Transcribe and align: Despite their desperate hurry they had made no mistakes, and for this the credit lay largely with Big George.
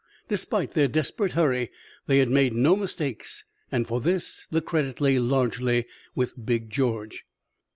Despite 0.29 0.71
their 0.71 0.87
desperate 0.87 1.33
hurry 1.33 1.69
they 2.07 2.17
had 2.17 2.29
made 2.31 2.55
no 2.55 2.75
mistakes, 2.75 3.45
and 3.71 3.87
for 3.87 4.01
this 4.01 4.47
the 4.49 4.59
credit 4.59 4.99
lay 4.99 5.19
largely 5.19 5.85
with 6.15 6.43
Big 6.43 6.71
George. 6.71 7.23